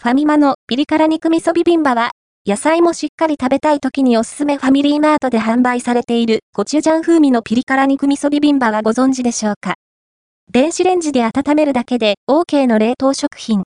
[0.00, 2.12] ファミマのピリ辛肉味噌ビビンバは、
[2.46, 9.74] 野菜もしっかり食べたい時におすすめファミリーマートで販売されているコチュジャン風味のピリ辛肉味噌ビビンバはご存知でしょうか？
[10.52, 13.64] 電子レンジで温めるだけで OK の冷凍食品。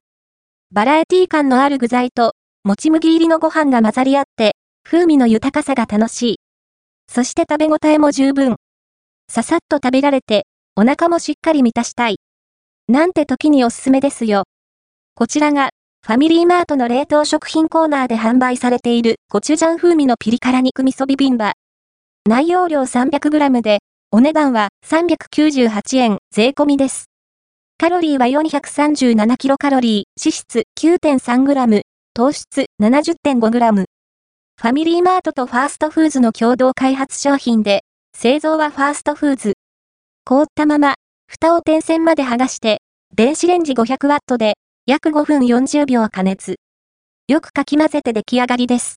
[0.71, 2.33] バラエティ感のある具材と、
[2.65, 4.53] もち麦入りのご飯が混ざり合って、
[4.85, 6.37] 風味の豊かさが楽しい。
[7.09, 8.57] そして食べ応えも十分。
[9.29, 10.47] ささっと食べられて、
[10.77, 12.17] お腹もしっかり満たしたい。
[12.89, 14.45] なんて時におすすめですよ。
[15.15, 15.69] こちらが、
[16.05, 21.53] ファミリーマートの冷凍食品コーナーで販売されているコチュジャン風味のピリ辛肉味噌ビビンバ。
[22.29, 23.79] 内容量 300g で、
[24.11, 27.05] お値段は398円税込みです。
[27.79, 31.83] カロリーは437キロカロリー、脂質 9.3g、
[32.15, 33.85] 糖質 70.5g。
[33.85, 39.53] ファミリーマートとファーストフーズの共同開発商品で、製造はファーストフーズ。
[40.25, 40.97] 凍ったまま、
[41.29, 42.81] 蓋を点線まで剥がして、
[43.15, 46.57] 電子レンジ500ワットで約5分40秒加熱。
[47.29, 48.97] よくかき混ぜて出来上がりです。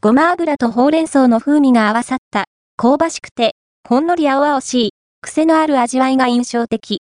[0.00, 2.44] ごま油とほうれん草の風味が合わさった、
[2.76, 3.56] 香ばしくて、
[3.88, 7.00] ほんのり青々しい、癖のある味わいが印象的。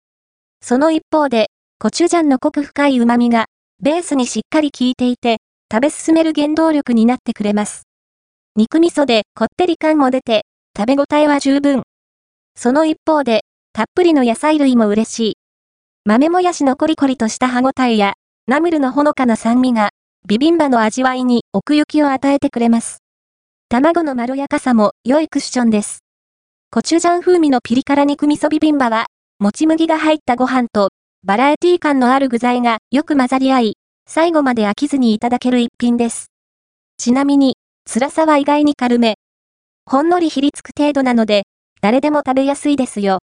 [0.63, 3.45] その一方で、コチュジャンの濃く深い旨味が、
[3.83, 5.37] ベースにしっかり効いていて、
[5.71, 7.83] 食べ進める原動力になってくれます。
[8.55, 11.83] 肉味噌でこってり感も出て、食べ応えは十分。
[12.55, 13.41] その一方で、
[13.73, 15.40] たっぷりの野菜類も嬉しい。
[16.03, 18.15] 豆もやしのコリコリとした歯ごたえや、
[18.47, 19.91] ナムルのほのかな酸味が、
[20.27, 23.03] ビビンバの味わいに奥行きを与えてくれます。
[23.69, 25.99] 卵のまろやかさも良いクッションです。
[26.71, 29.05] コチュジャン風味のピリ辛肉味噌ビビンバは、
[29.37, 30.89] もち麦が入ったご飯と、
[31.23, 33.73] バラエティ感のある具材がよく混ざり合い、
[34.07, 36.31] 最後まで飽きずにいただける一品です。
[36.97, 37.57] ちなみに、
[37.87, 39.19] 辛さは意外に軽め。
[39.85, 41.43] ほんのりひりつく程度なので、
[41.79, 43.19] 誰でも食べやすいですよ。